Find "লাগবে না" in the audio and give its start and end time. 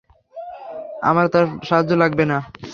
1.93-2.37